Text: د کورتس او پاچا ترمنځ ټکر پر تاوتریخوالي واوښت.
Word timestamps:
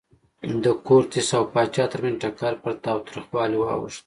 د 0.63 0.65
کورتس 0.87 1.29
او 1.37 1.43
پاچا 1.53 1.85
ترمنځ 1.91 2.15
ټکر 2.21 2.53
پر 2.63 2.71
تاوتریخوالي 2.85 3.57
واوښت. 3.59 3.99